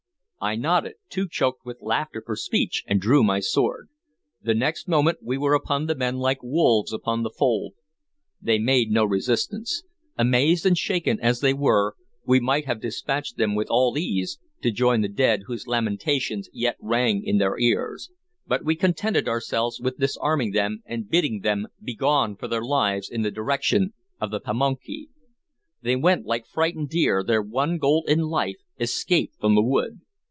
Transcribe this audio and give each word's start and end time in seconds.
I 0.43 0.55
nodded, 0.55 0.95
too 1.07 1.27
choked 1.29 1.67
with 1.67 1.83
laughter 1.83 2.23
for 2.25 2.35
speech, 2.35 2.83
and 2.87 2.99
drew 2.99 3.23
my 3.23 3.39
sword. 3.41 3.89
The 4.41 4.55
next 4.55 4.87
moment 4.87 5.19
we 5.21 5.37
were 5.37 5.53
upon 5.53 5.85
the 5.85 5.93
men 5.93 6.17
like 6.17 6.41
wolves 6.41 6.91
upon 6.91 7.21
the 7.21 7.29
fold. 7.29 7.73
They 8.41 8.57
made 8.57 8.89
no 8.89 9.05
resistance. 9.05 9.83
Amazed 10.17 10.65
and 10.65 10.75
shaken 10.75 11.19
as 11.19 11.41
they 11.41 11.53
were, 11.53 11.95
we 12.25 12.39
might 12.39 12.65
have 12.65 12.81
dispatched 12.81 13.37
them 13.37 13.53
with 13.53 13.67
all 13.69 13.99
ease, 13.99 14.39
to 14.63 14.71
join 14.71 15.01
the 15.01 15.07
dead 15.07 15.43
whose 15.45 15.67
lamentations 15.67 16.49
yet 16.51 16.75
rang 16.79 17.23
in 17.23 17.37
their 17.37 17.59
ears; 17.59 18.09
but 18.47 18.65
we 18.65 18.73
contented 18.75 19.27
ourselves 19.29 19.79
with 19.79 19.99
disarming 19.99 20.53
them 20.53 20.81
and 20.87 21.07
bidding 21.07 21.41
them 21.41 21.67
begone 21.83 22.35
for 22.35 22.47
their 22.47 22.63
lives 22.65 23.11
in 23.11 23.21
the 23.21 23.29
direction 23.29 23.93
of 24.19 24.31
the 24.31 24.39
Pamunkey. 24.41 25.09
They 25.83 25.95
went 25.95 26.25
like 26.25 26.47
frightened 26.47 26.89
deer, 26.89 27.23
their 27.23 27.43
one 27.43 27.77
goal 27.77 28.03
in 28.07 28.21
life 28.21 28.57
escape 28.79 29.33
from 29.39 29.53
the 29.53 29.61
wood. 29.61 30.01